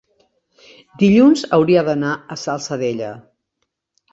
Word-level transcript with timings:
Dilluns 1.03 1.45
hauria 1.57 1.83
d'anar 1.91 2.15
a 2.17 2.23
la 2.33 2.39
Salzadella. 2.45 3.11